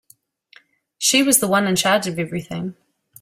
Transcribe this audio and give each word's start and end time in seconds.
She 0.97 1.21
was 1.21 1.39
the 1.41 1.47
one 1.47 1.67
in 1.67 1.75
charge 1.75 2.07
of 2.07 2.17
everything. 2.17 2.75